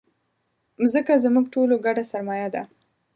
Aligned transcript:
مځکه 0.81 1.13
زموږ 1.23 1.45
ټولو 1.53 1.75
ګډه 1.85 2.03
سرمایه 2.11 2.47
ده. 2.55 2.63